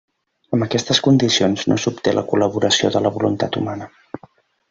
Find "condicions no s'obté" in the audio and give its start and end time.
1.07-2.15